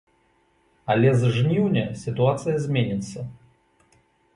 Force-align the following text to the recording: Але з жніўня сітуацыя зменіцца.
Але 0.93 1.11
з 1.19 1.29
жніўня 1.37 1.85
сітуацыя 2.05 2.55
зменіцца. 2.67 3.19